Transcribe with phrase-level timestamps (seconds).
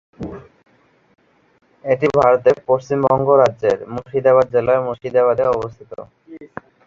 [1.85, 5.91] এটি ভারতের পশ্চিমবঙ্গ রাজ্যের মুর্শিদাবাদ জেলার মুর্শিদাবাদে অবস্থিত।